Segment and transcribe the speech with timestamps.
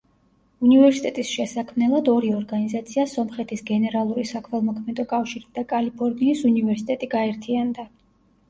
[0.67, 7.91] უნივერსიტეტის შესაქმნელად ორი ორგანიზაცია სომხეთის გენერალური საქველმოქმედო კავშირი და კალიფორნიის უნივერსიტეტი გაერთიანდა.